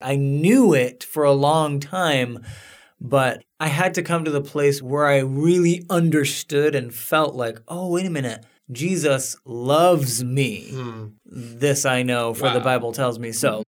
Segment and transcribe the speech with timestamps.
[0.00, 2.44] I knew it for a long time,
[3.00, 7.60] but I had to come to the place where I really understood and felt like,
[7.68, 8.44] oh, wait a minute.
[8.70, 10.68] Jesus loves me.
[10.70, 11.06] Hmm.
[11.24, 13.62] This I know, for the Bible tells me so.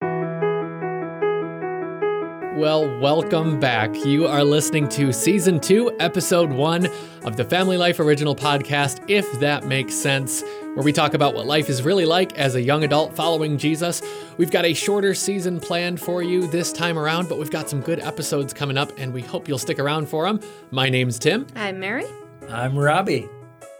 [2.57, 3.95] Well, welcome back.
[4.07, 6.89] You are listening to season two, episode one
[7.23, 10.43] of the Family Life Original Podcast, if that makes sense,
[10.73, 14.01] where we talk about what life is really like as a young adult following Jesus.
[14.39, 17.83] We've got a shorter season planned for you this time around, but we've got some
[17.83, 20.41] good episodes coming up, and we hope you'll stick around for them.
[20.71, 21.47] My name's Tim.
[21.57, 22.07] I'm Mary.
[22.49, 23.29] I'm Robbie.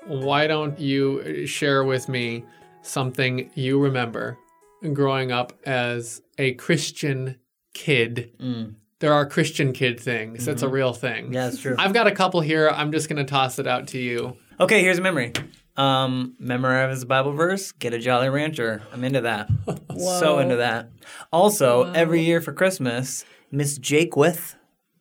[0.05, 2.45] Why don't you share with me
[2.83, 4.37] something you remember
[4.93, 7.39] growing up as a Christian
[7.77, 8.33] kid?
[8.99, 10.45] There are Christian kid things.
[10.47, 11.33] That's a real thing.
[11.33, 11.77] Yeah, that's true.
[11.79, 12.69] I've got a couple here.
[12.69, 14.37] I'm just going to toss it out to you.
[14.59, 15.33] Okay, here's a memory.
[15.77, 18.83] Um, memorize a Bible verse, get a Jolly Rancher.
[18.95, 19.51] I'm into that.
[19.99, 20.89] so into that.
[21.31, 24.55] Also, every year for Christmas, Miss Jakewith,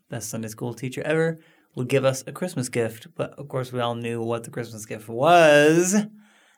[0.09, 1.39] best Sunday school teacher ever,
[1.75, 3.07] would give us a Christmas gift.
[3.15, 5.95] But of course, we all knew what the Christmas gift was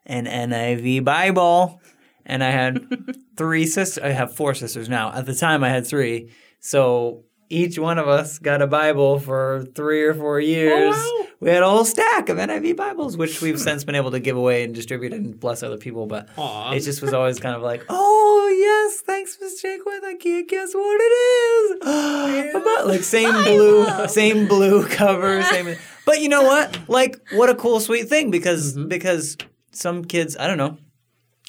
[0.07, 1.79] an NIV Bible.
[2.27, 2.85] And I had
[3.37, 4.03] three sisters.
[4.03, 5.11] I have four sisters now.
[5.13, 6.29] At the time, I had three.
[6.59, 10.95] So each one of us got a Bible for three or four years.
[10.95, 11.25] wow.
[11.39, 14.35] We had a whole stack of NIV Bibles, which we've since been able to give
[14.35, 16.05] away and distribute and bless other people.
[16.05, 16.73] But Aw.
[16.73, 20.03] it just was always kind of like, oh yes, thanks, Miss Jakewith.
[20.03, 22.53] I can't guess what it is.
[22.67, 25.75] But, like same blue, same blue cover, same.
[26.05, 26.77] But you know what?
[26.87, 28.87] Like, what a cool, sweet thing because Mm-hmm.
[28.89, 29.37] because
[29.71, 30.77] some kids, I don't know.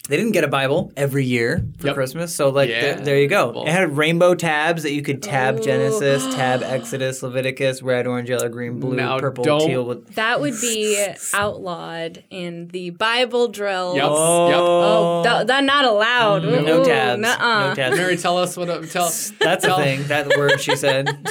[0.09, 1.95] They didn't get a Bible every year for Yep.
[1.95, 2.81] Christmas, so like Yeah.
[2.81, 3.51] there, there you go.
[3.55, 5.63] Well- It had rainbow tabs that you could tab Oh.
[5.63, 9.85] Genesis, tab Exodus, Leviticus, red, orange, yellow, green, blue, Now purple, don't- teal.
[9.85, 13.97] With, That would be outlawed in the Bible drill.
[13.97, 14.05] Yep.
[14.09, 16.45] Oh, that, oh, that not allowed.
[16.45, 17.69] no Ooh, tabs, nuh-uh.
[17.69, 17.97] no tabs.
[17.99, 18.69] Mary, tell us what.
[18.71, 19.11] A, tell.
[19.41, 20.05] That's a thing.
[20.05, 21.09] That word she said.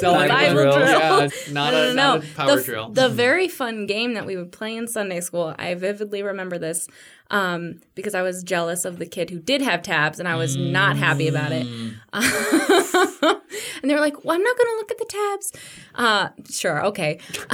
[0.00, 0.88] Tell Bible everyone- drill.
[0.88, 2.88] Yeah, not, no, a, no, not a power the, drill.
[2.88, 6.86] The very fun game that we would play in Sunday school, I vividly remember this
[7.30, 10.56] um, because I was jealous of the kid who did have tabs and I was
[10.56, 11.66] not happy about it.
[12.12, 15.52] and they were like, well, I'm not going to look at the tabs.
[15.94, 17.20] Uh, sure, okay.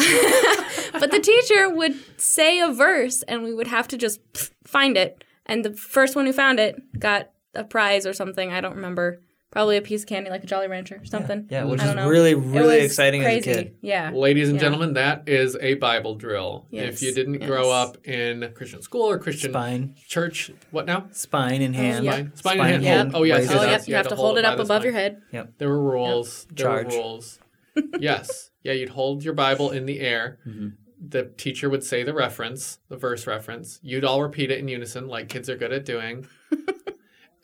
[0.92, 4.20] but the teacher would say a verse and we would have to just
[4.64, 5.22] find it.
[5.44, 8.52] And the first one who found it got a prize or something.
[8.52, 9.20] I don't remember.
[9.56, 11.46] Probably a piece of candy, like a Jolly Rancher or something.
[11.50, 12.08] Yeah, which I is know.
[12.10, 13.76] really, really was exciting as a kid.
[13.80, 14.10] Yeah.
[14.12, 14.60] Ladies and Yeah.
[14.64, 16.66] gentlemen, that is a Bible drill.
[16.70, 21.08] Yes, If you didn't grow up in Christian school or Christian Spine, church, what now?
[21.12, 22.04] spine in hand.
[22.04, 22.12] yeah.
[22.12, 22.98] Spine, spine, Spine in in hand.
[22.98, 23.12] hand.
[23.14, 23.80] Oh, yes, Raise yes, it Oh, yes.
[23.80, 23.88] yep.
[23.88, 25.22] You have to hold it up the above your spine.
[25.32, 25.48] head.
[25.56, 26.46] There were rules.
[26.54, 26.92] There Charge.
[26.92, 27.38] were rules.
[27.98, 28.50] yes.
[28.62, 30.38] Yeah, you'd hold your Bible in the air.
[30.46, 30.68] Mm-hmm.
[31.08, 33.80] The teacher would say the reference, the verse reference.
[33.82, 36.26] You'd all repeat it in unison, like kids are good at doing.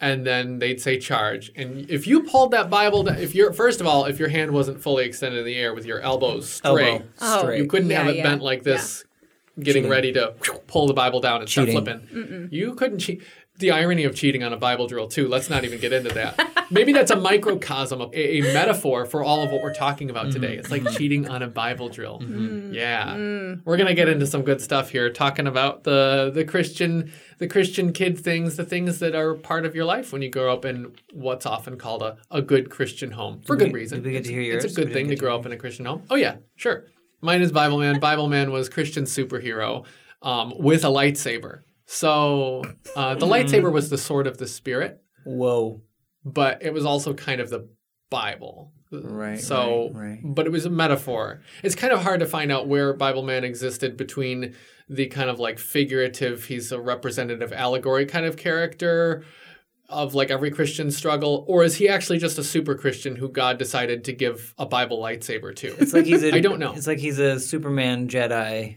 [0.02, 1.50] and then they'd say charge.
[1.56, 4.50] And if you pulled that Bible, da- if you're first of all, if your hand
[4.50, 7.58] wasn't fully extended in the air with your elbows straight, Elbow straight.
[7.62, 9.04] you couldn't Yeah, have it yeah, bent like this,
[9.58, 9.91] getting Cheating.
[9.91, 10.34] ready to
[10.66, 11.80] pull the Bible down and Cheating.
[11.80, 12.48] start flipping.
[12.50, 13.22] You couldn't cheat.
[13.58, 15.28] The irony of cheating on a Bible drill, too.
[15.28, 16.66] Let's not even get into that.
[16.70, 20.26] Maybe that's a microcosm, of a, a metaphor for all of what we're talking about
[20.26, 20.40] mm-hmm.
[20.40, 20.56] today.
[20.56, 20.96] It's like mm-hmm.
[20.96, 22.20] cheating on a Bible drill.
[22.20, 22.72] Mm-hmm.
[22.72, 27.46] Yeah, we're gonna get into some good stuff here, talking about the the Christian the
[27.46, 30.64] Christian kid things, the things that are part of your life when you grow up
[30.64, 33.98] in what's often called a, a good Christian home for we- good reason.
[33.98, 35.52] did we get It's- to hear It's a good We thing to grow up in
[35.52, 36.04] a Christian home.
[36.08, 36.86] Oh yeah, sure.
[37.20, 38.00] Mine is Bible Man.
[38.00, 39.84] Bible Man was Christian superhero
[40.22, 41.60] um, with a lightsaber.
[41.92, 42.62] So
[42.97, 45.82] uh, the lightsaber was the sword of the spirit, Whoa.
[46.25, 47.69] but it was also kind of the
[48.08, 48.72] Bible.
[48.91, 50.20] Right, So, right, right.
[50.25, 51.42] but it was a metaphor.
[51.62, 54.54] It's kind of hard to find out where Bible Man existed between
[54.88, 59.22] the kind of like figurative, he's a representative allegory kind of character
[59.91, 63.59] of like every Christian struggle, or is he actually just a super Christian who God
[63.59, 65.76] decided to give a Bible lightsaber to?
[65.78, 66.72] It's like he's a, I don't know.
[66.72, 68.76] It's like he's a Superman Jedi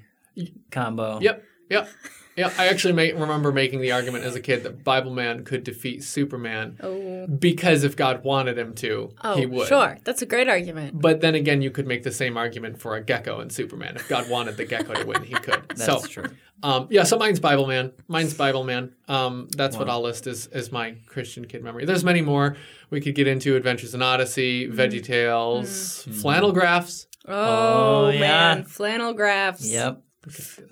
[0.71, 1.19] combo.
[1.21, 1.89] Yep, yep,
[2.35, 2.53] yep.
[2.57, 6.03] I actually may, remember making the argument as a kid that Bible Man could defeat
[6.03, 9.67] Superman Oh, because if God wanted him to, oh he would.
[9.67, 9.97] sure.
[10.03, 10.99] That's a great argument.
[11.01, 13.95] But then again, you could make the same argument for a gecko and Superman.
[13.95, 15.63] If God wanted the gecko to win, he could.
[15.69, 16.25] That's so, true.
[16.63, 17.03] um, yeah.
[17.03, 17.91] So mine's Bible Man.
[18.07, 18.93] Mine's Bible Man.
[19.07, 21.85] Um, that's what I'll list as, as my Christian kid memory.
[21.85, 22.57] There's many more
[22.89, 27.07] we could get into: Adventures in Odyssey, Veggie Tales, flannel graphs.
[27.27, 28.19] Oh, Oh, yeah.
[28.19, 29.67] man, flannel graphs.
[29.67, 30.01] Yep.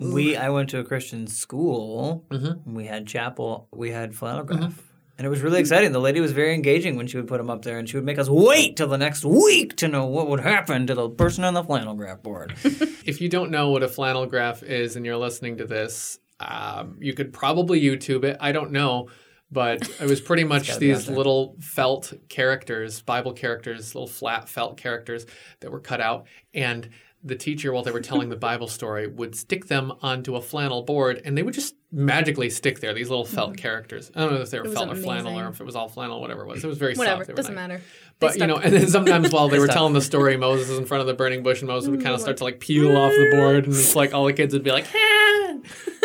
[0.00, 2.24] We I went to a Christian school.
[2.30, 2.66] Mhm.
[2.66, 3.68] We had chapel.
[3.72, 4.82] We had flannel graph.
[5.16, 5.92] And it was really exciting.
[5.92, 8.04] The lady was very engaging when she would put them up there, and she would
[8.04, 11.44] make us wait till the next week to know what would happen to the person
[11.44, 12.54] on the flannel graph board.
[13.06, 16.96] If you don't know what a flannel graph is and you're listening to this, um,
[17.00, 18.38] you could probably YouTube it.
[18.40, 19.08] I don't know.
[19.52, 24.08] but it was pretty much gotta be out these little felt characters, Bible characters, little
[24.08, 25.26] flat felt characters
[25.60, 26.26] that were cut out.
[26.54, 26.88] And
[27.24, 30.82] the teacher, while they were telling the Bible story, would stick them onto a flannel
[30.82, 34.10] board and they would just magically stick there, these little felt characters.
[34.14, 35.88] I don't know if they were was felt or flannel or if it was all
[35.88, 36.62] flannel, whatever it was.
[36.62, 37.28] It was very Whatever, soft.
[37.28, 37.68] They were doesn't nice.
[37.68, 37.82] matter.
[38.20, 39.76] But you know, and then sometimes while they were stuck.
[39.76, 42.14] telling the story, Moses is in front of the burning bush, and Moses would kind
[42.14, 44.62] of start to like peel off the board, and it's like all the kids would
[44.64, 45.54] be like, "Ah!"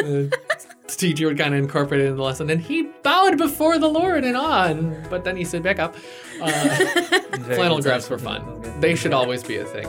[0.90, 3.88] The teacher would kind of incorporate it in the lesson, and he bowed before the
[3.88, 5.96] Lord and on, but then he stood back up.
[6.42, 6.50] Uh,
[7.54, 8.64] flannel good graphs were fun.
[8.80, 9.86] They should always be a thing.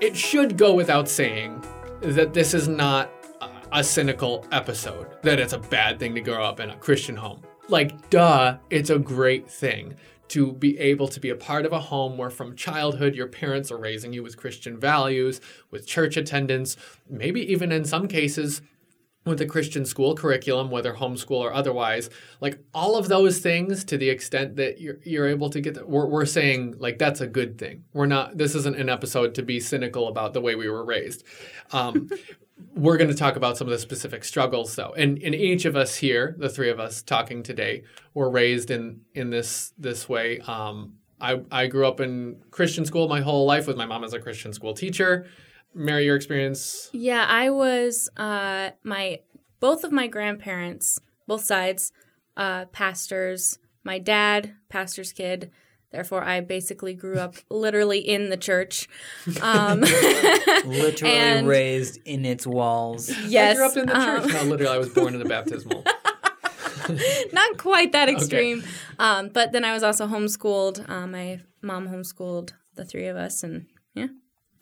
[0.00, 1.64] It should go without saying
[2.02, 3.10] that this is not
[3.72, 7.42] a- cynical episode, that it's a bad thing to grow up in a Christian home.
[7.68, 9.96] Like, duh, it's a great thing
[10.28, 13.72] to be able to be a part of a home where from childhood your parents
[13.72, 15.40] are raising you with Christian values,
[15.70, 16.76] with church attendance,
[17.10, 18.62] maybe even in some cases
[19.24, 22.08] with the Christian school curriculum, whether homeschool or otherwise,
[22.40, 25.88] like all of those things to the extent that you're, you're able to get that,
[25.88, 27.84] we're, we're saying like that's a good thing.
[27.92, 31.24] We're not, this isn't an episode to be cynical about the way we were raised.
[31.72, 32.10] Um,
[32.74, 34.94] we're going to talk about some of the specific struggles though.
[34.96, 37.84] And, and each of us here, the three of us talking today,
[38.14, 40.40] were raised in, in this, this way.
[40.40, 44.12] Um, I, I grew up in Christian school my whole life with my mom as
[44.12, 45.26] a Christian school teacher.
[45.74, 46.90] Mary, your experience?
[46.92, 49.20] Yeah, I was uh my
[49.60, 51.92] both of my grandparents, both sides,
[52.36, 53.58] uh pastors.
[53.84, 55.50] My dad, pastor's kid.
[55.90, 58.86] Therefore, I basically grew up literally in the church.
[59.40, 59.80] Um,
[60.66, 63.08] Literally And- raised in its walls.
[63.26, 64.32] yes, I grew up in the um, church.
[64.34, 65.82] No, literally, I was born in the baptismal.
[67.32, 68.62] not quite that extreme.
[68.98, 70.88] Um, but then I was also homeschooled.
[70.90, 74.08] Uh, my mom homeschooled the three of us, and yeah,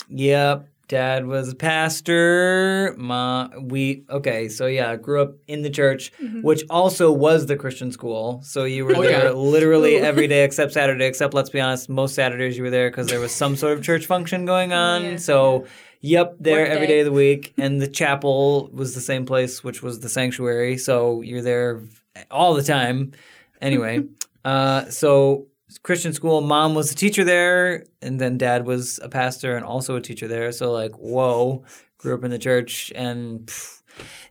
[0.09, 0.69] Yep.
[0.89, 2.95] Dad was a pastor.
[2.97, 4.49] Ma, we okay.
[4.49, 6.13] So yeah, grew up in the church,
[6.43, 8.41] which also was the Christian school.
[8.45, 9.31] So you were Oh, there yeah.
[9.33, 11.07] literally every day except Saturday.
[11.07, 13.85] Except let's be honest, most Saturdays you were there because there was some sort of
[13.85, 15.03] church function going on.
[15.05, 15.17] Yeah.
[15.17, 15.67] So
[16.01, 16.93] yep, there Work every day.
[16.95, 20.79] day of the week, and the chapel was the same place, which was the sanctuary.
[20.79, 21.83] So you're there
[22.31, 23.13] all the time.
[23.61, 24.05] Anyway,
[24.45, 25.47] uh, so
[25.83, 26.41] Christian school.
[26.41, 30.29] Mom was a teacher there, and then dad was a pastor and also a teacher
[30.29, 30.53] there.
[30.53, 31.65] So like, whoa,
[31.99, 33.83] grew up in the church and pff,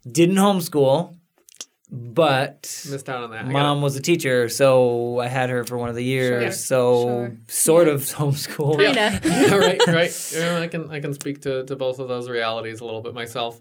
[0.09, 1.15] didn't homeschool,
[1.91, 3.45] but Missed out on that.
[3.45, 6.43] I mom was a teacher, so I had her for one of the years.
[6.43, 7.37] Sure, so sure.
[7.47, 8.77] sort of homeschool.
[8.79, 9.19] kinda.
[9.21, 10.29] gotta- right, right.
[10.33, 13.13] Yeah, I can I can speak to, to both of those realities a little bit
[13.13, 13.59] myself.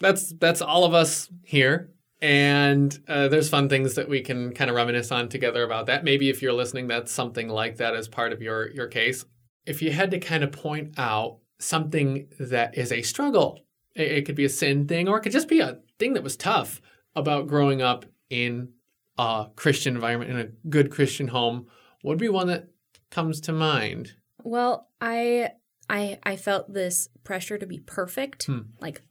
[0.00, 1.90] That's that's all of us here,
[2.20, 6.04] and uh, there's fun things that we can kind of reminisce on together about that.
[6.04, 9.24] Maybe if you're listening, that's something like that as part of your your case.
[9.66, 13.60] If you had to kind of point out something that is a struggle,
[13.94, 16.22] it, it could be a sin thing, or it could just be a thing that
[16.22, 16.80] was tough
[17.14, 18.70] about growing up in
[19.18, 21.66] a Christian environment in a good Christian home.
[22.02, 22.68] What would be one that
[23.10, 24.14] comes to mind?
[24.42, 25.50] Well, I
[25.90, 28.60] I I felt this pressure to be perfect, Hmm.
[28.80, 29.02] like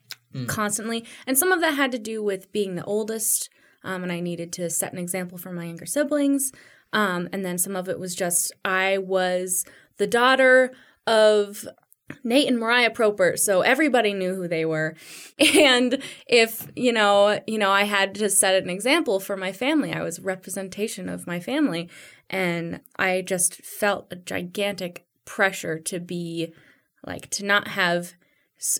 [0.47, 3.49] constantly, and some of that had to do with being the oldest,
[3.83, 6.51] um, and I needed to set an example for my younger siblings.
[6.93, 9.65] Um, and then some of it was just I was
[9.97, 10.73] the daughter
[11.05, 11.67] of
[12.23, 14.95] Nate and Mariah Proper, so everybody knew who they were.
[15.39, 19.93] And if, you know, you know, I had to set an example for my family.
[19.93, 21.89] I was representation of my family.
[22.29, 26.53] And I just felt a gigantic pressure to be
[27.05, 28.13] like to not have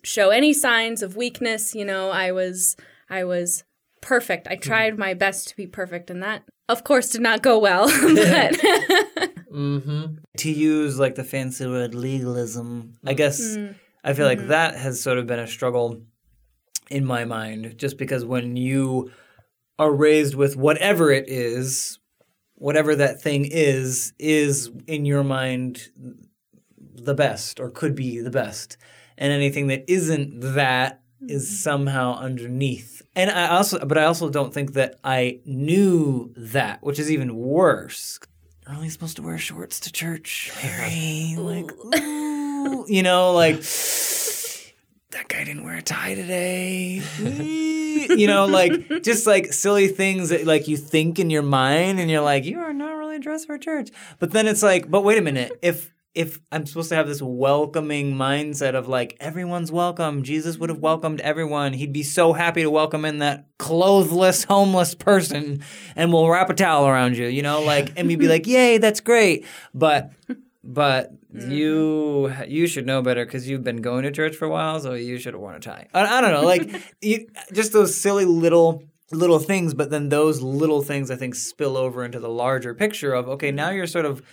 [0.04, 2.10] show any signs of weakness, you know.
[2.10, 2.76] I was
[3.10, 3.64] I was
[4.02, 4.48] perfect.
[4.48, 4.62] I mm-hmm.
[4.62, 7.88] tried my best to be perfect and that of course did not go well.
[8.02, 10.18] but Mm-hmm.
[10.38, 13.18] to use like the fancy word legalism, I mm.
[13.18, 13.74] guess mm.
[14.04, 14.50] I feel like mm-hmm.
[14.50, 16.04] that has sort of been a struggle
[16.92, 19.12] in my mind, just because when you
[19.80, 21.98] are raised with whatever it is,
[22.56, 25.90] whatever that thing is, is in your mind
[26.78, 28.78] the best or could be the best.
[29.18, 31.56] And anything that isn't that is hmm.
[31.56, 33.02] somehow underneath.
[33.16, 37.36] And I also, but I also don't think that I knew that, which is even
[37.36, 38.20] worse.
[38.66, 41.36] You're only supposed to wear shorts to church, Mary.
[41.48, 43.62] Like, ooh, you know, like
[45.12, 47.02] that guy didn't wear a tie today.
[47.20, 48.72] you know, like
[49.04, 52.60] just like silly things that like you think in your mind, and you're like, you
[52.60, 53.90] are not really dressed for church.
[54.20, 57.22] But then it's like, but wait a minute, if if I'm supposed to have this
[57.22, 60.86] welcoming mindset of like everyone's welcome, Jesus would have mm-hmm.
[60.86, 61.74] welcomed everyone.
[61.74, 65.64] He'd be so happy to welcome in that clothless, homeless person,
[65.96, 68.80] and we'll wrap a towel around you, you know, like, and we'd be like, yay,
[68.80, 69.46] that's great.
[69.76, 70.12] But
[70.64, 71.52] but mm-hmm.
[71.52, 74.96] you you should know better because you've been going to church for a while, so
[74.96, 75.88] you should have worn a tie.
[75.94, 80.42] I, I don't know, like you, just those silly little little things, but then those
[80.42, 83.78] little things I think spill over into the larger picture of okay, now mm-hmm.
[83.78, 84.24] you're sort of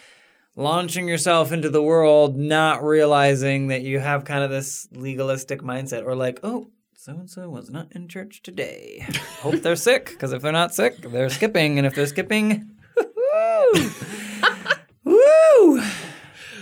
[0.56, 6.04] launching yourself into the world, not realizing that you have kind of this legalistic mindset,
[6.04, 9.04] or like, oh, so and so was not in church today.
[9.40, 13.90] Hope they're sick, because if they're not sick, they're skipping, and if they're skipping, woo,
[15.04, 15.82] woo.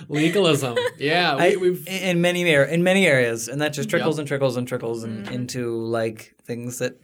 [0.08, 0.76] Legalism.
[0.98, 4.20] Yeah, we, I, we've in many ar- in many areas, and that just trickles Yep.
[4.22, 5.30] and trickles and trickles and, mm.
[5.32, 6.98] into like things that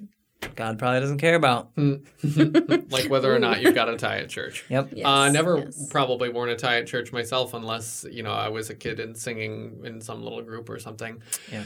[0.55, 1.71] God probably doesn't care about.
[1.77, 4.65] like whether or not you've got a tie at church.
[4.69, 4.91] Yep.
[4.95, 5.89] Yes, uh, never yes.
[5.91, 9.17] probably worn a tie at church myself, unless you know I was a kid and
[9.17, 11.23] singing in some little group or something.
[11.51, 11.65] Yeah.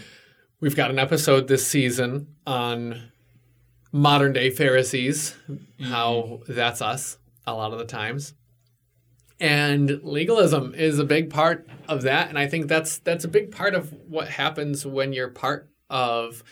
[0.61, 3.11] We've got an episode this season on
[3.91, 5.35] modern day Pharisees,
[5.83, 8.35] how that's us a lot of the times.
[9.41, 13.51] And legalism is a big part of that, and I think that's that's a big
[13.51, 16.45] part of what happens when you're part of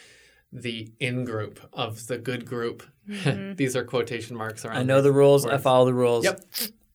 [0.53, 2.83] the in group of the good group.
[3.09, 3.55] Mm-hmm.
[3.57, 4.77] These are quotation marks around.
[4.77, 5.47] I know the rules.
[5.47, 6.25] I follow the rules.
[6.25, 6.41] Yep,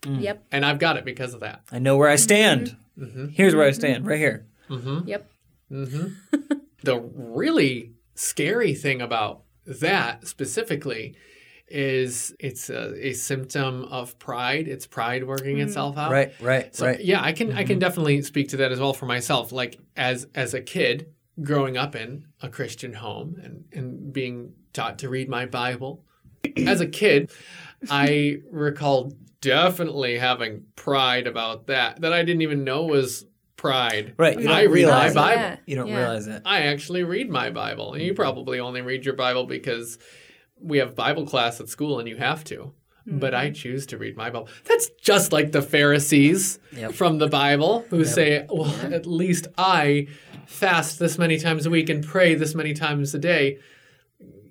[0.02, 0.22] mm.
[0.22, 0.46] Yep.
[0.52, 1.62] and I've got it because of that.
[1.72, 2.76] I know where I stand.
[2.98, 3.04] Mm-hmm.
[3.04, 3.28] mm-hmm.
[3.30, 3.80] Here's where I mm-hmm.
[3.80, 4.46] stand, right here.
[5.08, 5.30] Yep.
[6.84, 11.16] the really scary thing about that specifically
[11.68, 14.68] is it's a, a symptom of pride.
[14.68, 15.64] It's pride working mm.
[15.64, 16.12] itself out.
[16.12, 17.04] Right, right, So right.
[17.04, 19.52] yeah, I can I can definitely speak to that as well for myself.
[19.52, 25.00] Like as as a kid growing up in a Christian home and and being taught
[25.00, 26.04] to read my Bible.
[26.66, 27.32] As a kid,
[27.90, 33.26] I recall definitely having pride about that that I didn't even know was
[33.58, 34.14] pride.
[34.18, 35.16] Right, you I don't read my realize it.
[35.16, 35.42] Bible.
[35.42, 35.58] Yeah.
[35.66, 35.98] You don't Yeah.
[35.98, 36.42] realize it.
[36.46, 37.94] I actually read my Bible.
[37.94, 39.98] And you probably only read your Bible because
[40.60, 42.74] we have Bible class at school and you have to.
[43.08, 43.54] But I mm-hmm.
[43.54, 44.50] choose to read my Bible.
[44.64, 46.94] That's just like the Pharisees Yep.
[46.94, 50.08] from the Bible who say, well, at least I
[50.48, 53.60] fast this many times a week and pray this many times a day.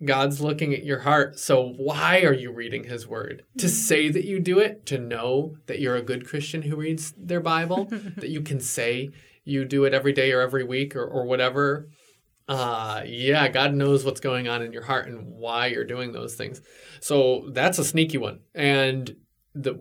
[0.05, 1.39] God's looking at your heart.
[1.39, 3.45] So why are you reading his word?
[3.59, 3.75] To mm-hmm.
[3.75, 7.41] say that you do it, to know that you're a good Christian who reads their
[7.41, 7.85] Bible,
[8.17, 9.11] that you can say
[9.45, 11.89] you do it every day or every week or, or whatever.
[12.49, 16.35] Uh yeah, God knows what's going on in your heart and why you're doing those
[16.35, 16.61] things.
[17.01, 18.41] So that's a sneaky one.
[18.55, 19.17] And
[19.55, 19.75] the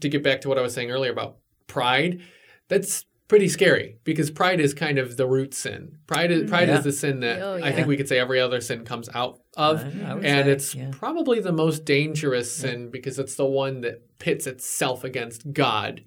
[0.00, 2.20] to get back to what I was saying earlier about pride,
[2.68, 5.98] that's pretty scary because pride is kind of the root sin.
[6.06, 6.78] Pride is pride Yeah.
[6.78, 9.40] is the sin that Oh, I think we could say every other sin comes out
[9.56, 9.80] of.
[9.80, 10.90] I- I and say, it's yeah.
[10.92, 16.04] probably the most dangerous sin because it's the one that pits itself against God.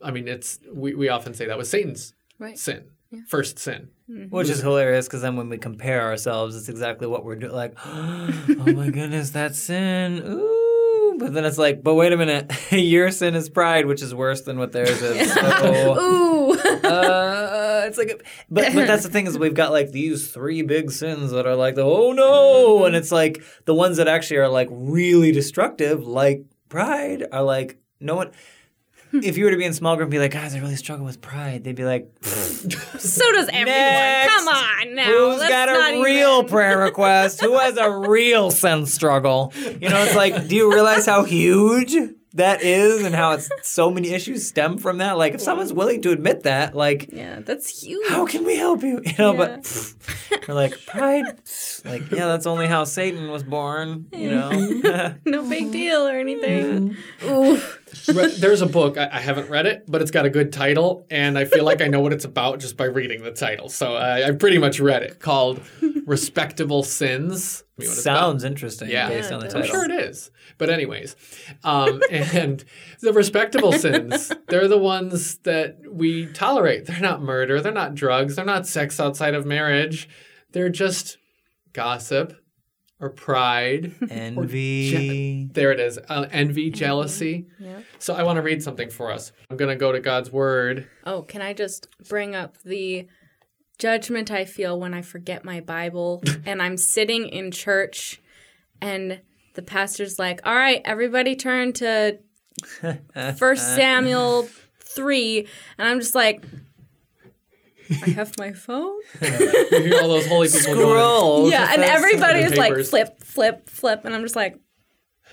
[0.00, 2.58] I mean, it's we, we often say that was Satan's Right.
[2.58, 2.84] sin,
[3.28, 3.88] first sin.
[4.06, 7.52] Which is hilarious because then when we compare ourselves, it's exactly what we're doing.
[7.52, 10.22] Like, oh my goodness, that sin.
[10.26, 11.16] Ooh.
[11.18, 12.52] But then it's like, but wait a minute.
[12.72, 15.32] Your sin is pride, which is worse than what theirs is.
[15.32, 16.52] So, Ooh.
[16.84, 20.90] uh, it's like, but, but that's the thing is we've got like these three big
[20.90, 22.84] sins that are like the, oh no.
[22.84, 27.78] And it's like the ones that actually are like really destructive, like pride, are like,
[28.00, 28.32] no one.
[29.22, 31.04] If you were to be in small group and be like, guys, I really struggle
[31.06, 33.66] with pride, they'd be like, so does everyone.
[33.66, 34.34] Next.
[34.34, 35.04] Come on now.
[35.06, 37.40] Who's Let's got a real even- prayer request?
[37.40, 39.52] Who has a real sin struggle?
[39.56, 41.94] You know, it's like, do you realize how huge
[42.34, 45.16] that is and how it's so many issues stem from that?
[45.16, 48.08] Like, if someone's willing to admit that, like, Yeah, that's huge.
[48.08, 49.00] how can we help you?
[49.06, 49.94] You know, but
[50.48, 51.26] we're like, pride,
[51.84, 55.14] like, yeah, that's only how Satan was born, you know?
[55.24, 56.96] no big deal or anything.
[57.24, 57.60] Ooh.
[58.08, 61.06] Re- There's a book I, I haven't read it, but it's got a good title,
[61.10, 63.68] and I feel like I know what it's about just by reading the title.
[63.68, 65.60] So I, I pretty much read it, called
[66.06, 68.02] "Respectable Sins." It's about.
[68.02, 69.08] Sounds interesting Yeah.
[69.08, 69.62] based Yeah, on the title.
[69.62, 70.30] I'm sure it is.
[70.58, 71.16] But anyways,
[71.64, 72.64] um, and
[73.00, 76.86] the respectable sins, they're the ones that we tolerate.
[76.86, 80.08] They're not murder, they're not drugs, they're not sex outside of marriage.
[80.52, 81.18] They're just
[81.72, 82.36] gossip
[83.04, 83.92] or pride.
[84.10, 85.50] Envy.
[85.52, 85.98] There it is.
[86.08, 87.46] Uh, envy, jealousy.
[87.58, 87.80] Yeah.
[87.98, 89.30] So I want to read something for us.
[89.50, 90.88] I'm going to go to God's word.
[91.04, 93.06] Oh, can I just bring up the
[93.78, 98.22] judgment I feel when I forget my Bible and I'm sitting in church
[98.80, 99.20] and
[99.52, 102.18] the pastor's like, "All right, everybody turn to
[103.36, 104.48] First Samuel
[104.80, 105.46] 3."
[105.78, 106.42] And I'm just like,
[107.90, 108.98] I have my phone?
[109.20, 112.90] You hear all those holy people going, yeah, and everybody is like papers.
[112.90, 114.58] flip, flip, flip and I'm just like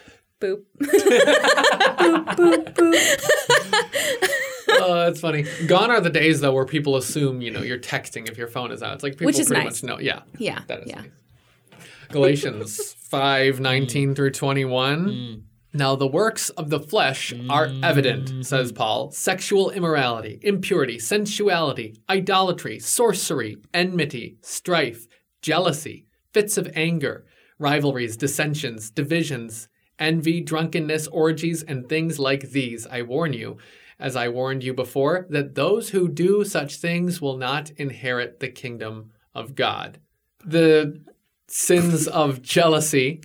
[0.42, 0.64] boop.
[4.84, 5.46] Oh, that's funny.
[5.68, 8.72] Gone are the days though where people assume you know you're texting if your phone
[8.72, 8.96] is out.
[8.96, 9.84] It's like people Which is pretty nice.
[9.84, 10.00] much know.
[10.00, 10.62] Yeah, Yeah.
[10.68, 11.02] that is yeah.
[11.02, 11.10] nice.
[12.10, 15.04] Galatians five nineteen through twenty one.
[15.06, 15.34] Hmm.
[15.74, 18.42] Now the works of the flesh are evident, mm-hmm.
[18.42, 25.08] says Paul: sexual immorality, impurity, sensuality, idolatry, sorcery, enmity, strife,
[25.42, 27.26] jealousy, fits of anger,
[27.58, 32.86] rivalries, dissensions, divisions, envy, drunkenness, orgies, and things like these.
[32.88, 33.58] I warn you,
[34.00, 38.50] as I warned you before, that those who do such things will not inherit the
[38.50, 40.00] kingdom of God.
[40.44, 41.02] The
[41.48, 43.22] sins of jealousy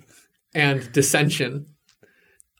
[0.54, 1.66] and dissension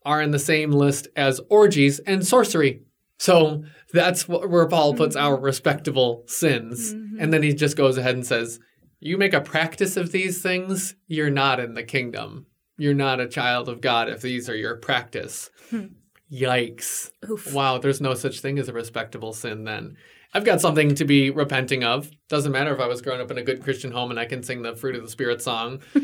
[0.06, 2.82] are in the same list as orgies and sorcery.
[3.18, 6.94] So that's where Paul puts our respectable sins.
[6.94, 7.20] Mm-hmm.
[7.20, 8.60] And then he just goes ahead and says,
[9.00, 12.46] You make a practice of these things, you're not in the kingdom.
[12.78, 15.50] You're not a child of God if these are your practice.
[15.70, 15.86] Hmm.
[16.30, 17.10] Yikes.
[17.28, 17.52] Oof.
[17.52, 19.96] Wow, there's no such thing as a respectable sin then.
[20.36, 22.10] I've got something to be repenting of.
[22.28, 24.42] Doesn't matter if I was growing up in a good Christian home and I can
[24.42, 25.80] sing the fruit of the Spirit song.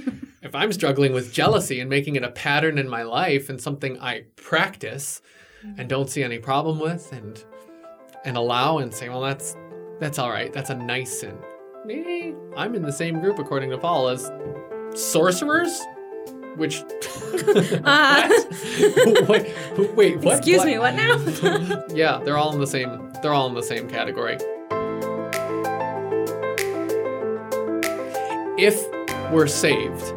[0.43, 4.01] if I'm struggling with jealousy and making it a pattern in my life and something
[4.01, 5.21] I practice
[5.77, 7.45] and don't see any problem with and
[8.25, 9.55] and allow and say, well, that's
[10.01, 10.51] that's all right.
[10.51, 11.37] That's a nice sin.
[11.85, 14.33] Maybe I'm in the same group according to Paul as
[14.95, 15.79] sorcerers
[16.57, 16.77] which
[17.85, 18.29] uh,
[19.29, 19.55] wait,
[19.95, 20.39] wait, what?
[20.39, 20.67] Excuse what?
[20.67, 21.85] me, what now?
[21.95, 23.12] yeah, they're all in the same.
[23.23, 24.37] They're all in the same category.
[28.59, 28.85] If
[29.31, 30.13] we're saved,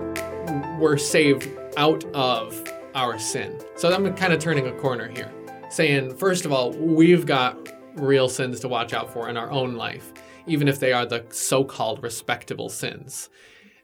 [0.79, 1.47] we're saved
[1.77, 2.63] out of
[2.95, 3.61] our sin.
[3.75, 5.31] So I'm kind of turning a corner here,
[5.69, 9.75] saying first of all, we've got real sins to watch out for in our own
[9.75, 10.11] life,
[10.47, 13.29] even if they are the so-called respectable sins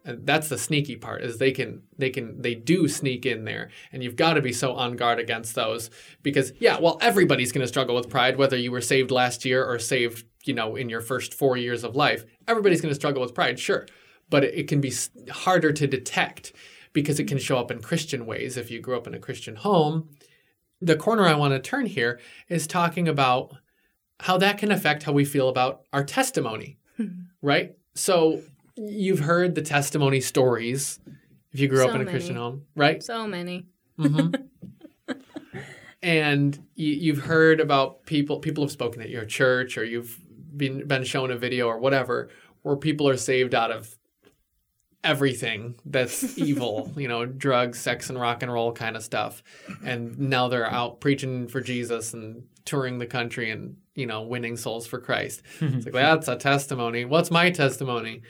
[0.04, 3.70] and that's the sneaky part is they can they can they do sneak in there.
[3.92, 5.90] And you've got to be so on guard against those.
[6.24, 9.64] Because yeah well everybody's going to struggle with pride whether you were saved last year
[9.64, 12.26] or saved you know in your first 4 years of life.
[12.48, 13.88] Everybody's going to struggle with pride sure.
[14.30, 14.94] But it, it can be
[15.30, 16.54] harder to detect
[16.94, 18.58] because it can show up in Christian ways.
[18.58, 20.10] If you grew up in a Christian home
[20.84, 23.56] the corner I want to turn here is talking about
[24.22, 27.08] how that can affect how we feel about our testimony hmm.
[27.42, 27.76] right?
[27.94, 28.42] So
[28.76, 31.00] you've heard the testimony stories
[31.52, 32.12] if you grew so up in a many.
[32.12, 33.02] Christian home, right?
[33.04, 33.68] So many.
[34.00, 35.14] Mm-hmm.
[36.02, 38.40] and you, have heard about people.
[38.40, 40.20] People have spoken at your church, or you've
[40.56, 42.30] been been shown a video or whatever,
[42.62, 43.98] where people are saved out of
[45.04, 49.44] everything that's evil, you know, drugs, sex, and rock and roll kind of stuff.
[49.84, 54.58] And now they're out preaching for Jesus and touring the country and, you know, winning
[54.58, 55.42] souls for Christ.
[55.60, 57.06] It's like, that's a testimony.
[57.06, 58.22] What's my testimony?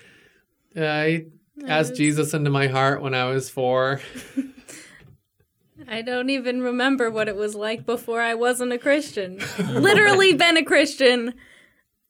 [0.76, 1.26] Uh, I
[1.68, 4.02] asked Jesus into my heart when I was four.
[5.88, 9.42] I don't even remember what it was like before I wasn't a Christian.
[9.60, 11.34] Literally been a Christian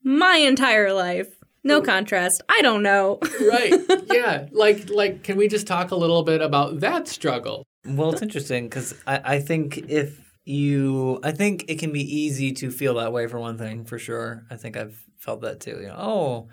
[0.04, 1.28] my entire life.
[1.64, 1.82] No oh.
[1.82, 2.42] contrast.
[2.50, 3.20] I don't know.
[3.42, 3.74] right.
[4.12, 4.48] Yeah.
[4.52, 7.64] Like like can we just talk a little bit about that struggle?
[7.86, 12.52] Well, it's interesting because I, I think if you I think it can be easy
[12.54, 14.44] to feel that way for one thing, for sure.
[14.50, 15.78] I think I've felt that too.
[15.82, 16.50] You know, oh,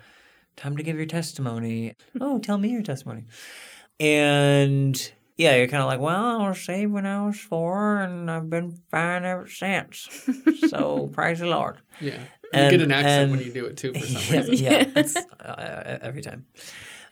[0.59, 1.95] time to give your testimony.
[2.21, 3.25] Oh, tell me your testimony.
[3.99, 8.29] And yeah, you're kind of like, well, I was saved when I was four, and
[8.29, 10.09] I've been fine ever since.
[10.69, 11.77] so praise the Lord.
[12.01, 14.41] Yeah, you and, get an accent and, when you do it too for some yeah,
[14.41, 14.65] reason.
[14.65, 16.45] Yeah, it's, uh, every time.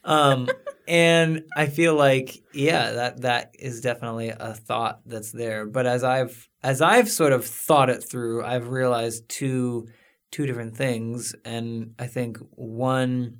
[0.03, 0.49] Um,
[0.87, 5.65] and I feel like, yeah, that that is definitely a thought that's there.
[5.65, 9.87] But as I've as I've sort of thought it through, I've realized two
[10.31, 11.35] two different things.
[11.45, 13.39] And I think one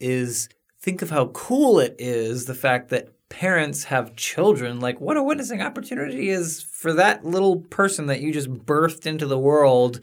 [0.00, 0.48] is
[0.80, 4.80] think of how cool it is the fact that parents have children.
[4.80, 9.26] Like, what a witnessing opportunity is for that little person that you just birthed into
[9.26, 10.00] the world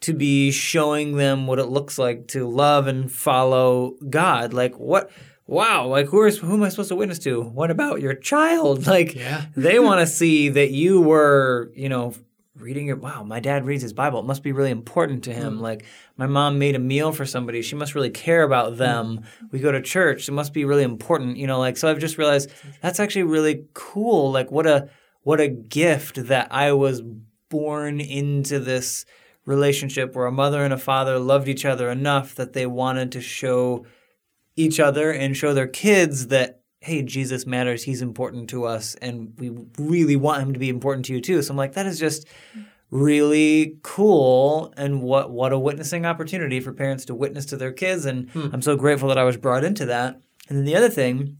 [0.00, 4.54] to be showing them what it looks like to love and follow God.
[4.54, 5.10] Like, what?
[5.46, 7.42] Wow, like who, is, who am I supposed to witness to?
[7.42, 8.86] What about your child?
[8.90, 9.46] Like, yeah.
[9.56, 12.14] they want to see that you were, you know,
[12.60, 14.20] reading it wow my dad reads his bible.
[14.20, 15.58] It must be really important to him.
[15.58, 15.60] Mm.
[15.60, 15.84] like
[16.16, 17.62] my mom made a meal for somebody.
[17.62, 19.20] She must really care about them.
[19.42, 19.52] Mm.
[19.52, 20.28] we go to church.
[20.28, 22.50] It must be really important you know like so i've just realized
[22.82, 24.30] that's actually really cool.
[24.30, 24.88] Like what a
[25.22, 27.02] what a gift that i was
[27.48, 29.04] born into this
[29.44, 33.20] relationship where a mother and a father loved each other enough that they wanted to
[33.20, 33.84] show
[34.56, 37.82] each other and show their kids that hey, Jesus matters.
[37.82, 41.42] He's important to us, and we really want him to be important to you too.
[41.42, 42.26] So I'm like, that is just
[42.90, 48.04] really cool and what what a witnessing opportunity for parents to witness to their kids
[48.04, 48.48] and hmm.
[48.52, 50.20] I'm so grateful that I was brought into that.
[50.48, 51.38] And then the other thing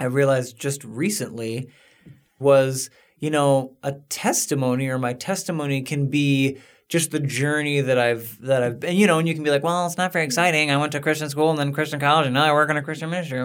[0.00, 1.70] I realized just recently
[2.40, 6.58] was, you know, a testimony or my testimony can be
[6.92, 9.62] just the journey that I've that I've been, you know, and you can be like,
[9.62, 10.70] well, it's not very exciting.
[10.70, 12.82] I went to Christian school and then Christian college, and now I work in a
[12.82, 13.38] Christian ministry,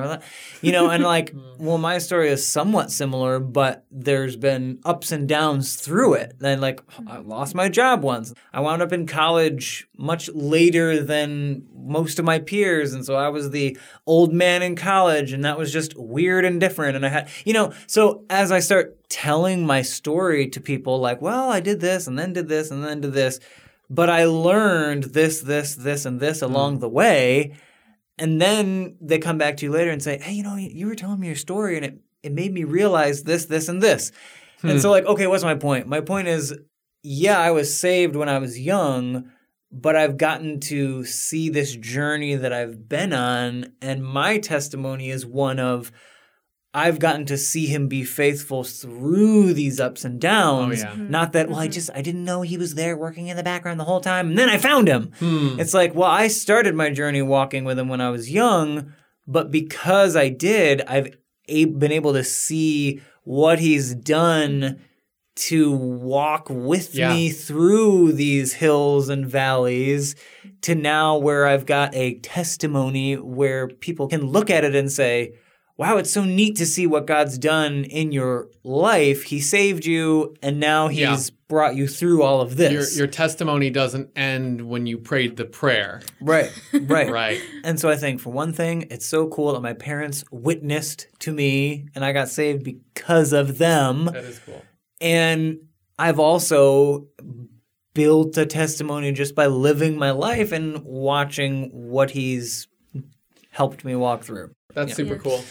[0.61, 1.65] you know, and like, mm-hmm.
[1.65, 6.35] well, my story is somewhat similar, but there's been ups and downs through it.
[6.39, 7.29] Then, like, I mm-hmm.
[7.29, 8.33] lost my job once.
[8.51, 13.29] I wound up in college much later than most of my peers, and so I
[13.29, 16.97] was the old man in college, and that was just weird and different.
[16.97, 21.21] And I had, you know, so as I start telling my story to people like,
[21.21, 23.39] well, I did this and then did this and then did this,
[23.89, 26.81] but I learned this, this, this, and this along mm.
[26.81, 27.55] the way.
[28.17, 30.95] And then they come back to you later and say, hey, you know, you were
[30.95, 34.11] telling me your story and it, it made me realize this, this, and this.
[34.61, 34.69] Hmm.
[34.69, 35.87] And so, like, okay, what's my point?
[35.87, 36.57] My point is,
[37.03, 39.29] yeah, I was saved when I was young,
[39.71, 43.73] but I've gotten to see this journey that I've been on.
[43.81, 45.91] And my testimony is one of,
[46.73, 50.83] I've gotten to see him be faithful through these ups and downs.
[50.83, 50.93] Oh, yeah.
[50.93, 51.09] mm-hmm.
[51.09, 51.71] Not that, well, I mm-hmm.
[51.71, 54.29] just, I didn't know he was there working in the background the whole time.
[54.29, 55.11] And then I found him.
[55.19, 55.59] Hmm.
[55.59, 58.93] It's like, well, I started my journey walking with him when I was young,
[59.25, 64.79] but because I did, I've a- been able to see what he's done
[65.35, 67.13] to walk with yeah.
[67.13, 70.15] me through these hills and valleys
[70.61, 75.33] to now where I've got a testimony where people can look at it and say,
[75.77, 79.23] wow, it's so neat to see what God's done in your life.
[79.23, 81.35] He saved you, and now He's yeah.
[81.47, 82.95] brought you through all of this.
[82.97, 86.01] Your, your, testimony doesn't end when you prayed the prayer.
[86.19, 87.41] Right, right, right.
[87.63, 91.31] And so I think, for one thing, it's so cool that my parents witnessed to
[91.31, 94.05] me, and I got saved because of them.
[94.05, 94.63] That is cool.
[94.99, 95.59] And
[95.99, 97.07] I've also
[97.93, 102.67] built a testimony just by living my life and watching what He's
[103.51, 104.51] helped me walk through.
[104.77, 104.95] That's yeah.
[104.95, 105.21] super yeah.
[105.21, 105.43] cool.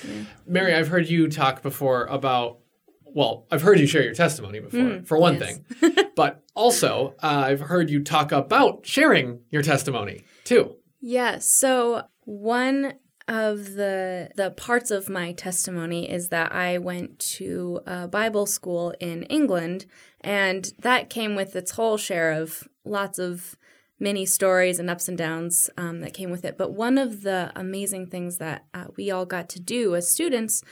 [0.47, 2.59] Mary, I've heard you talk before about,
[3.05, 5.59] well, I've heard you share your testimony before, mm, for one yes.
[5.81, 6.07] thing.
[6.15, 10.77] but also, uh, I've heard you talk about sharing your testimony too.
[11.01, 11.39] Yeah.
[11.41, 12.95] So, one
[13.27, 18.95] of the the parts of my testimony is that I went to a Bible school
[19.01, 19.87] in England
[20.21, 23.57] and that came with its whole share of lots of
[23.99, 26.59] many stories and ups and downs um, that came with it.
[26.59, 30.63] But one of the amazing things that uh, we all got to do as students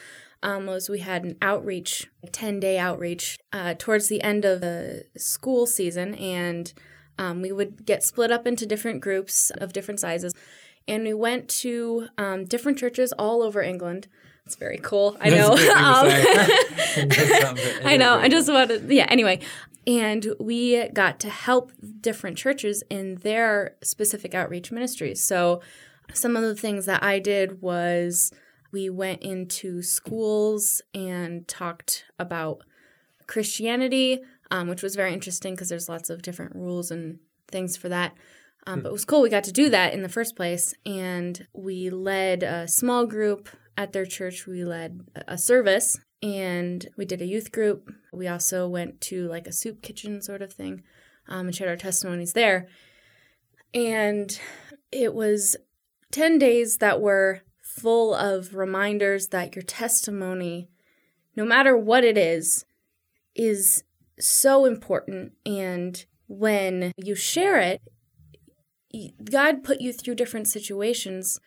[0.42, 4.60] um, was we had an outreach, a 10 day outreach uh, towards the end of
[4.60, 6.14] the school season.
[6.16, 6.72] And
[7.18, 10.34] um, we would get split up into different groups of different sizes.
[10.86, 14.08] And we went to um, different churches all over England.
[14.44, 15.16] It's very cool.
[15.20, 15.54] I know.
[15.74, 16.06] Um,
[17.84, 18.14] I know.
[18.14, 19.06] I just wanted, yeah.
[19.08, 19.40] Anyway,
[19.86, 25.22] and we got to help different churches in their specific outreach ministries.
[25.22, 25.60] So,
[26.12, 28.30] some of the things that I did was
[28.72, 32.62] we went into schools and talked about
[33.26, 34.20] Christianity,
[34.50, 38.14] um, which was very interesting because there's lots of different rules and things for that.
[38.66, 39.22] Um, but it was cool.
[39.22, 40.74] We got to do that in the first place.
[40.84, 44.46] And we led a small group at their church.
[44.46, 47.92] We led a service and we did a youth group.
[48.10, 50.82] We also went to like a soup kitchen sort of thing
[51.28, 52.66] um, and shared our testimonies there.
[53.74, 54.40] And
[54.90, 55.54] it was
[56.12, 60.70] 10 days that were full of reminders that your testimony,
[61.36, 62.64] no matter what it is,
[63.34, 63.84] is
[64.18, 65.32] so important.
[65.44, 67.82] And when you share it,
[69.30, 71.38] God put you through different situations.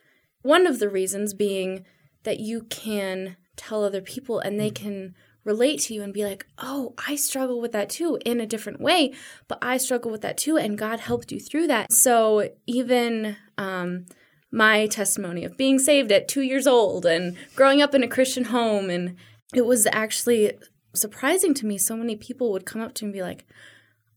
[0.44, 1.84] One of the reasons being
[2.26, 4.76] that you can tell other people and they mm.
[4.76, 5.16] can
[5.48, 8.82] relate to you and be like, oh, I struggle with that too in a different
[8.82, 9.14] way,
[9.48, 11.92] but I struggle with that too, and God helped you through that.
[11.92, 14.06] So even um,
[14.52, 18.46] my testimony of being saved at two years old and growing up in a Christian
[18.46, 19.16] home, and
[19.54, 20.54] it was actually
[20.94, 21.78] surprising to me.
[21.78, 23.46] So many people would come up to me and be like,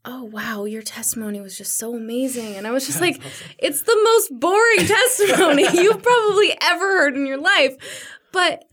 [0.06, 3.48] oh wow your testimony was just so amazing and i was just like awesome.
[3.58, 7.76] it's the most boring testimony you've probably ever heard in your life
[8.32, 8.64] but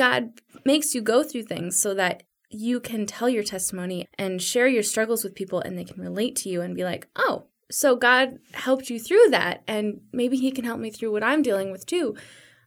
[0.00, 4.66] God makes you go through things so that you can tell your testimony and share
[4.66, 7.96] your struggles with people and they can relate to you and be like, oh, so
[7.96, 11.70] God helped you through that and maybe he can help me through what I'm dealing
[11.70, 12.16] with too.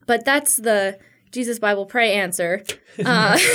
[0.05, 0.99] But that's the
[1.31, 2.63] Jesus Bible pray answer.
[3.03, 3.39] Uh,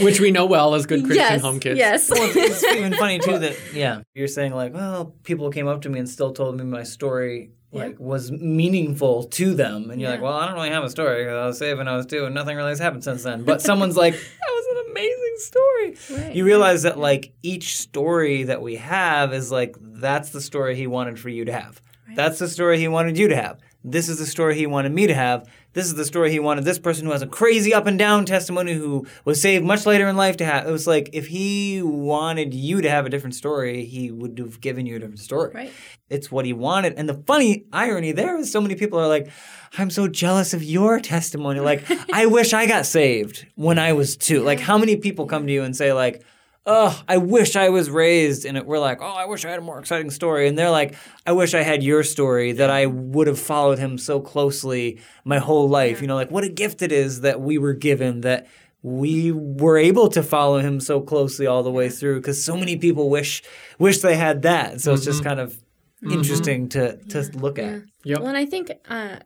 [0.00, 1.76] Which we know well as good Christian yes, home kids.
[1.76, 2.08] Yes.
[2.08, 5.90] well, it's even funny too that yeah, you're saying like, well, people came up to
[5.90, 10.14] me and still told me my story like was meaningful to them and you're yeah.
[10.14, 12.24] like well i don't really have a story i was saved when i was two
[12.24, 15.96] and nothing really has happened since then but someone's like that was an amazing story
[16.10, 16.34] right.
[16.34, 20.86] you realize that like each story that we have is like that's the story he
[20.86, 21.82] wanted for you to have
[22.14, 23.60] That's the story he wanted you to have.
[23.84, 25.48] This is the story he wanted me to have.
[25.74, 28.24] This is the story he wanted this person who has a crazy up and down
[28.24, 30.66] testimony who was saved much later in life to have.
[30.66, 34.60] It was like if he wanted you to have a different story, he would have
[34.60, 35.52] given you a different story.
[35.54, 35.72] Right.
[36.08, 36.94] It's what he wanted.
[36.94, 39.30] And the funny irony there is so many people are like,
[39.76, 41.60] I'm so jealous of your testimony.
[41.60, 44.42] Like, I wish I got saved when I was two.
[44.42, 46.22] Like, how many people come to you and say, like,
[46.66, 48.44] oh, I wish I was raised.
[48.44, 50.48] And it, we're like, oh, I wish I had a more exciting story.
[50.48, 50.94] And they're like,
[51.26, 55.38] I wish I had your story that I would have followed him so closely my
[55.38, 56.00] whole life.
[56.00, 58.46] You know, like what a gift it is that we were given that
[58.82, 62.76] we were able to follow him so closely all the way through because so many
[62.76, 63.42] people wish
[63.78, 64.80] wish they had that.
[64.80, 65.60] So it's just kind of
[66.08, 67.82] interesting to to look at.
[68.04, 68.18] Yep.
[68.18, 69.16] Well, and I think uh,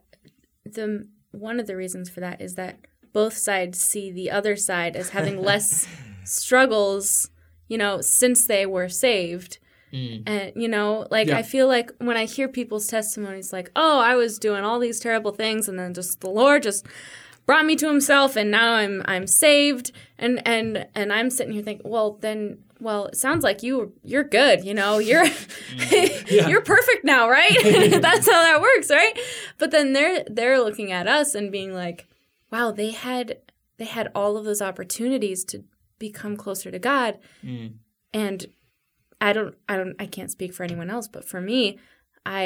[0.65, 2.79] the one of the reasons for that is that
[3.11, 5.87] both sides see the other side as having less
[6.25, 7.29] struggles,
[7.67, 9.57] you know, since they were saved.
[9.91, 10.23] Mm.
[10.25, 11.37] And you know, like Yeah.
[11.37, 14.99] I feel like when I hear people's testimonies, like, "Oh, I was doing all these
[14.99, 16.85] terrible things, and then just the Lord just
[17.45, 21.61] brought me to Himself, and now I'm I'm saved," and and and I'm sitting here
[21.61, 26.47] thinking, "Well, then, well, it sounds like you you're good, you know, you're mm.
[26.49, 27.53] you're perfect now, right?
[28.01, 29.13] That's how that works, right?"
[29.59, 32.07] But then they're they're looking at us and being like,
[32.51, 33.37] "Wow, they had
[33.77, 35.63] they had all of those opportunities to
[36.07, 37.11] become closer to God."
[38.23, 38.39] And
[39.27, 41.61] I don't I don't I can't speak for anyone else, but for me,
[42.25, 42.45] I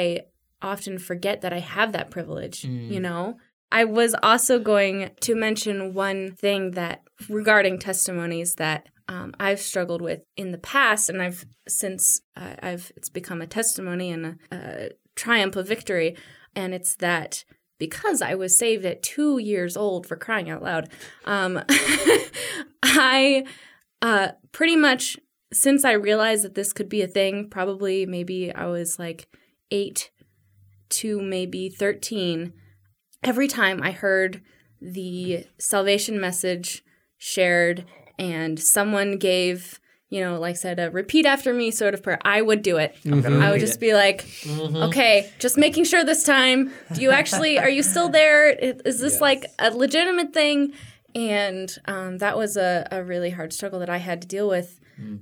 [0.62, 2.58] often forget that I have that privilege,
[2.94, 3.22] you know?
[3.70, 10.02] I was also going to mention one thing that regarding testimonies that um, I've struggled
[10.02, 14.34] with in the past, and I've since uh, I've it's become a testimony and a,
[14.52, 16.16] a triumph of victory,
[16.54, 17.44] and it's that
[17.78, 20.90] because I was saved at two years old for crying out loud,
[21.24, 21.62] um,
[22.82, 23.44] I
[24.02, 25.18] uh, pretty much
[25.52, 29.28] since I realized that this could be a thing, probably maybe I was like
[29.70, 30.10] eight
[30.90, 32.52] to maybe 13,
[33.22, 34.42] every time I heard
[34.80, 36.84] the salvation message
[37.16, 37.84] shared
[38.18, 39.80] and someone gave,
[40.10, 42.96] you know, like said a repeat after me sort of prayer, I would do it.
[43.04, 46.72] I'm gonna I would just be like, okay, just making sure this time.
[46.94, 48.48] Do you actually, are you still there?
[48.50, 50.72] Is I- Is this like a legitimate thing?
[51.14, 54.78] And um, that was a, a really hard struggle that I had to deal with.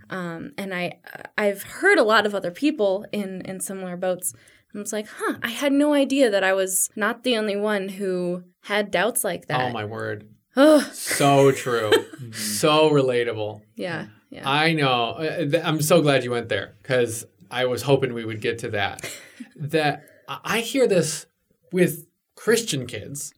[0.08, 1.00] Um, and I,
[1.36, 4.32] I've heard a lot of other people in, in similar boats.
[4.72, 7.88] And it's like, huh, I had no idea that I was not the only one
[7.90, 9.60] who had doubts like that.
[9.68, 10.28] Oh my word.
[10.56, 10.80] Ugh.
[10.94, 11.90] So true.
[12.32, 13.60] so relatable.
[13.74, 14.48] yeah, yeah.
[14.48, 15.12] I know.
[15.12, 18.70] Uh, I'm so glad you went there because I was hoping we would get to
[18.70, 19.08] that.
[19.56, 21.26] that I I hear this
[21.72, 23.32] with Christian kids.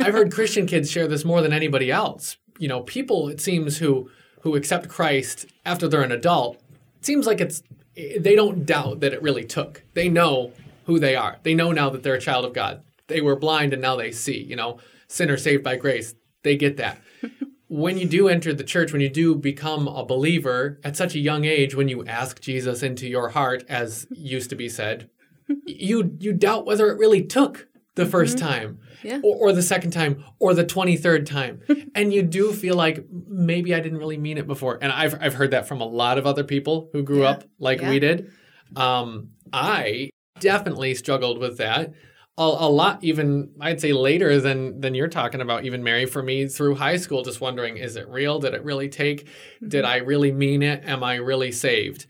[0.00, 2.36] I've heard Christian kids share this more than anybody else.
[2.58, 6.56] You know, people it seems who who accept Christ after they're an adult.
[6.98, 7.62] It seems like it's
[7.94, 9.82] they don't doubt that it really took.
[9.94, 10.52] They know
[10.84, 11.38] who they are.
[11.42, 12.82] They know now that they're a child of God.
[13.08, 14.38] They were blind and now they see.
[14.42, 16.14] You know, sinner saved by grace.
[16.42, 17.00] They get that
[17.68, 21.18] when you do enter the church, when you do become a believer at such a
[21.18, 25.10] young age, when you ask Jesus into your heart, as used to be said,
[25.66, 29.20] you you doubt whether it really took the 1st time, Yeah.
[29.24, 31.62] or, or the second time, or the twenty third time,
[31.94, 34.78] and you do feel like maybe I didn't really mean it before.
[34.82, 37.30] And I've I've heard that from a lot of other people who grew Yeah.
[37.30, 37.88] up like Yeah.
[37.90, 38.30] we did.
[38.76, 41.92] Um, I definitely struggled with that
[42.38, 46.22] a, a lot even i'd say later than than you're talking about even mary for
[46.22, 48.38] me through high school just wondering is it real?
[48.38, 49.28] Did it really take
[49.66, 50.84] did i really mean it?
[50.84, 52.06] Am i really saved?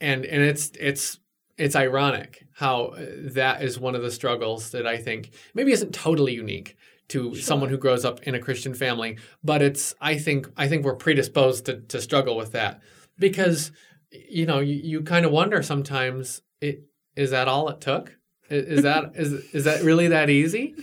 [0.00, 1.18] And and it's it's
[1.58, 5.94] it's ironic how uh, that is one of the struggles that i think maybe isn't
[5.94, 6.76] totally unique
[7.08, 10.84] to someone who grows up in a christian family but it's i think i think
[10.84, 12.80] we're predisposed to, to struggle with that
[13.18, 13.70] because
[14.10, 16.84] you know you, you kind of wonder sometimes it
[17.16, 18.16] is that all it took
[18.52, 20.74] is that is is that really that easy?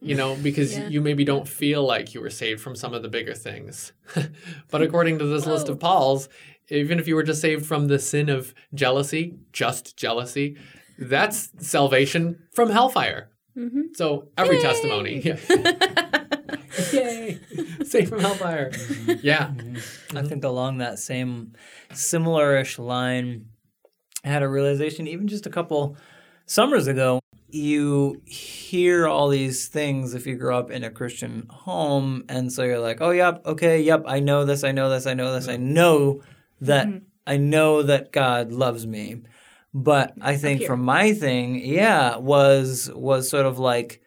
[0.00, 0.88] You know because Yeah.
[0.88, 3.92] you maybe don't feel like you were saved from some of the bigger things.
[4.70, 6.28] But according to this list of paul's
[6.68, 10.56] even if you were just saved from the sin of jealousy just jealousy
[10.98, 13.30] that's salvation from hellfire.
[13.56, 13.96] Mhm.
[13.96, 15.20] so every testimony.
[15.20, 15.38] Yeah.
[16.92, 17.38] yay!
[17.84, 18.70] Saved from hellfire.
[18.70, 19.12] Mm-hmm.
[19.22, 19.48] Yeah.
[19.48, 19.76] Mm-hmm.
[19.76, 20.28] I mm-hmm.
[20.28, 21.52] think along that same
[21.92, 23.46] similar-ish line,
[24.24, 25.96] I had a realization even just a couple
[26.46, 27.20] summers ago.
[27.48, 32.64] You hear all these things if you grow up in a Christian home, and so
[32.64, 35.48] you're like, "Oh, yep, okay, yep, I know this, I know this, I know this,
[35.48, 35.72] I mm-hmm.
[35.72, 36.22] know
[36.60, 37.04] that, mm-hmm.
[37.26, 39.22] I know that God loves me."
[39.72, 44.00] But I think for my thing, yeah, was was sort of like,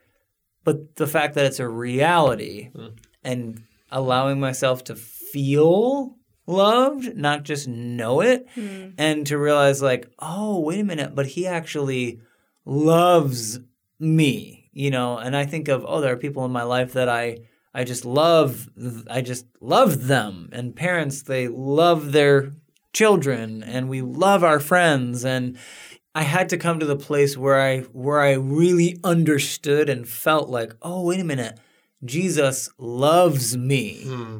[0.63, 2.97] but the fact that it's a reality mm.
[3.23, 6.15] and allowing myself to feel
[6.47, 8.93] loved, not just know it, mm.
[8.97, 12.19] and to realize like, oh, wait a minute, but he actually
[12.65, 13.59] loves
[13.99, 17.09] me, you know, and I think of, oh, there are people in my life that
[17.09, 17.39] I
[17.73, 18.67] I just love
[19.09, 22.51] I just love them and parents they love their
[22.93, 25.57] children and we love our friends and
[26.15, 30.49] I had to come to the place where I where I really understood and felt
[30.49, 31.59] like, oh wait a minute,
[32.03, 34.01] Jesus loves me.
[34.03, 34.39] Hmm.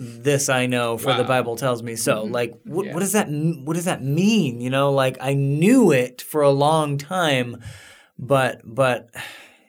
[0.00, 2.22] This I know, for the Bible tells me so.
[2.22, 2.32] Mm-hmm.
[2.32, 2.94] Like, what, Yeah.
[2.94, 4.60] what does that what does that mean?
[4.60, 7.60] You know, like I knew it for a long time,
[8.18, 9.10] but but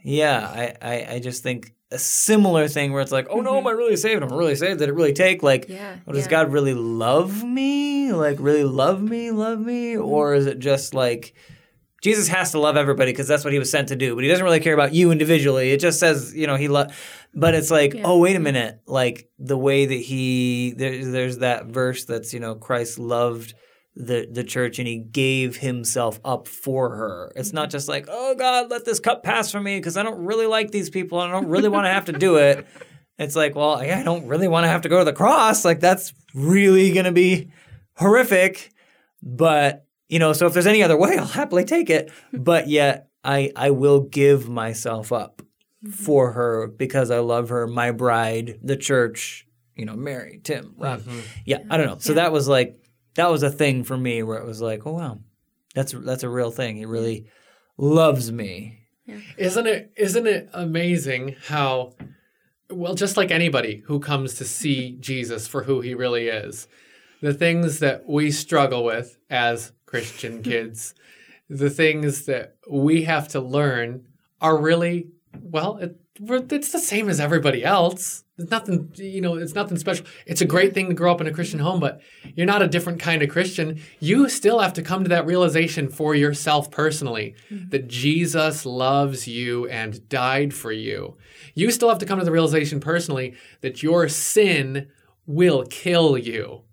[0.04, 3.66] yeah, I I, I just think a similar thing where it's like, oh no, mm-hmm.
[3.66, 4.22] am I really saved?
[4.22, 4.80] I'm I really saved?
[4.80, 5.42] Did it really take?
[5.42, 6.32] Like, Yeah, well, does yeah.
[6.32, 8.14] God really love me?
[8.14, 9.94] Like, really love me, love me?
[9.94, 10.06] Mm-hmm.
[10.06, 11.34] Or is it just like
[12.02, 14.30] Jesus has to love everybody because that's what he was sent to do, but he
[14.30, 15.72] doesn't really care about you individually.
[15.72, 16.96] It just says, you know, he love.
[17.34, 18.04] But it's like, Yeah.
[18.06, 18.80] oh, wait a minute.
[18.86, 23.54] Like the way that he there, there's that verse that's you know Christ loved
[23.96, 27.32] the the church and he gave himself up for her.
[27.36, 27.72] It's not mm-hmm.
[27.72, 30.72] just like, oh God, let this cup pass from me because I don't really like
[30.72, 32.66] these people and I don't really want to have to do it.
[33.18, 35.66] It's like, well, yeah, I don't really want to have to go to the cross.
[35.66, 37.52] Like that's really gonna be
[37.96, 38.72] horrific.
[39.22, 42.12] But you know, so if there's any other way, I'll happily take it.
[42.34, 45.42] But yet, I I will give myself up
[45.84, 45.92] mm-hmm.
[45.92, 49.46] for her because I love her, my bride, the church.
[49.76, 51.00] You know, Mary, Tim, Rob.
[51.00, 51.20] Mm-hmm.
[51.46, 51.98] Yeah, I don't know.
[52.00, 52.76] So that was like
[53.16, 55.20] that was a thing for me where it was like, oh wow,
[55.74, 56.76] that's that's a real thing.
[56.76, 57.28] He really
[57.78, 58.80] loves me.
[59.38, 61.94] Isn't it isn't it amazing how
[62.70, 66.68] well just like anybody who comes to see Jesus for who he really is,
[67.22, 70.94] the things that we struggle with as Christian kids,
[71.50, 74.06] the things that we have to learn
[74.40, 75.08] are really
[75.42, 78.24] well, it, we're, it's the same as everybody else.
[78.38, 80.06] There's nothing, you know, it's nothing special.
[80.28, 82.02] It's a great thing to grow up in a Christian home, but
[82.36, 83.82] you're not a different kind of Christian.
[84.00, 87.70] You still have to come to that realization for yourself personally mm-hmm.
[87.70, 91.18] that Jesus loves you and died for you.
[91.56, 94.90] You still have to come to the realization personally that your sin
[95.26, 96.64] will kill you.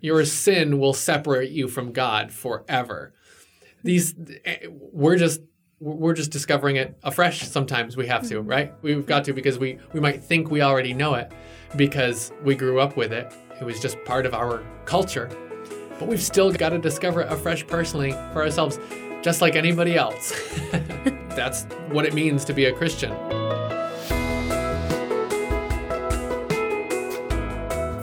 [0.00, 3.12] Your sin will separate you from God forever.
[3.82, 5.40] These eh, we're just
[5.78, 8.72] we're just discovering it afresh sometimes we have to right?
[8.82, 11.32] We've got to because we we might think we already know it
[11.76, 13.32] because we grew up with it.
[13.60, 15.30] It was just part of our culture.
[15.98, 18.78] But we've still got to discover it afresh personally for ourselves
[19.22, 20.32] just like anybody else.
[21.30, 23.12] That's what it means to be a christian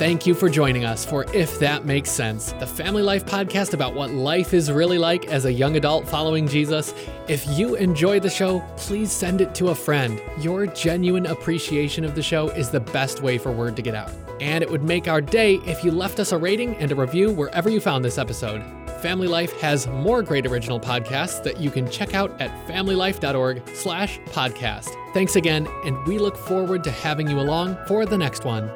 [0.03, 3.95] Thank you for joining us for If That Makes Sense, the family life podcast about
[3.95, 6.93] what life is really like as a young adult following Jesus.
[7.29, 10.21] If you enjoy the show, please send it to a friend.
[10.39, 14.11] Your genuine appreciation of the show is the best way for word to get out.
[14.41, 17.31] And it would make our day if you left us a rating and a review
[17.31, 18.61] wherever you found this episode.
[19.01, 24.19] Family Life has more great original podcasts that you can check out at familylife.org slash
[24.25, 24.89] podcast.
[25.13, 28.69] Thanks again, and we look forward to having you along for the next one.